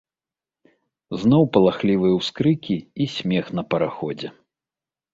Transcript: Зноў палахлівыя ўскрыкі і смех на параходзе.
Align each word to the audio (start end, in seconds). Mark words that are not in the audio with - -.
Зноў 1.25 1.43
палахлівыя 1.59 2.13
ўскрыкі 2.21 2.81
і 3.05 3.11
смех 3.15 3.45
на 3.59 3.63
параходзе. 3.75 4.37